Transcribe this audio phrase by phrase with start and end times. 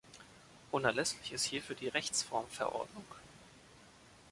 [0.71, 3.05] Unerlässlich ist hierfür die Rechtsform-Verordnung.